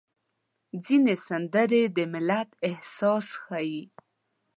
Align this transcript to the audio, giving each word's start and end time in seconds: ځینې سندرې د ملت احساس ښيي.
ځینې 0.83 1.13
سندرې 1.27 1.83
د 1.95 1.97
ملت 2.13 2.49
احساس 2.69 3.27
ښيي. 3.43 3.83